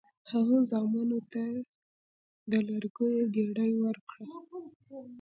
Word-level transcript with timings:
هغه 0.31 0.57
زامنو 0.69 1.19
ته 1.33 1.43
د 2.51 2.53
لرګیو 2.67 3.23
ګېډۍ 3.35 3.73
ورکړه. 3.85 4.27